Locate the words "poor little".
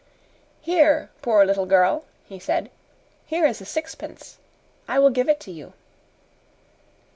1.21-1.67